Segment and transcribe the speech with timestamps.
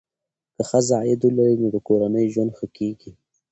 [0.55, 3.11] که ښځه عاید ولري، نو د کورنۍ ژوند ښه کېږي.